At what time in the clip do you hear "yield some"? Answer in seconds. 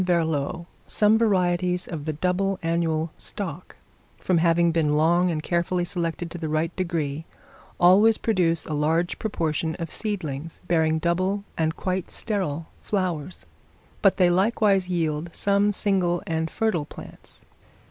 14.89-15.71